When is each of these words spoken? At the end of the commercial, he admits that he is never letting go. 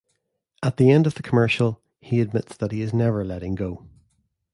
At 0.63 0.77
the 0.77 0.89
end 0.89 1.05
of 1.05 1.13
the 1.13 1.21
commercial, 1.21 1.79
he 1.99 2.21
admits 2.21 2.57
that 2.57 2.71
he 2.71 2.81
is 2.81 2.91
never 2.91 3.23
letting 3.23 3.53
go. 3.53 3.85